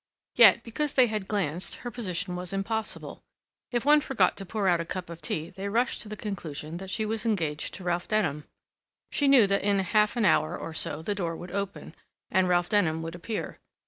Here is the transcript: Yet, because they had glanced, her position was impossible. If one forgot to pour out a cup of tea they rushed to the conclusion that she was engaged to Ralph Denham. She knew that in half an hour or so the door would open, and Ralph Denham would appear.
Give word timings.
Yet, 0.33 0.63
because 0.63 0.93
they 0.93 1.05
had 1.05 1.27
glanced, 1.27 1.75
her 1.85 1.91
position 1.91 2.35
was 2.35 2.53
impossible. 2.53 3.21
If 3.71 3.85
one 3.85 4.01
forgot 4.01 4.35
to 4.37 4.47
pour 4.47 4.67
out 4.67 4.81
a 4.81 4.83
cup 4.85 5.11
of 5.11 5.21
tea 5.21 5.51
they 5.51 5.69
rushed 5.69 6.01
to 6.01 6.09
the 6.09 6.17
conclusion 6.17 6.77
that 6.77 6.89
she 6.89 7.05
was 7.05 7.23
engaged 7.23 7.75
to 7.75 7.83
Ralph 7.83 8.07
Denham. 8.07 8.45
She 9.11 9.27
knew 9.27 9.45
that 9.45 9.61
in 9.61 9.77
half 9.77 10.17
an 10.17 10.25
hour 10.25 10.57
or 10.57 10.73
so 10.73 11.03
the 11.03 11.13
door 11.13 11.35
would 11.37 11.51
open, 11.51 11.93
and 12.31 12.49
Ralph 12.49 12.69
Denham 12.69 13.03
would 13.03 13.13
appear. 13.13 13.59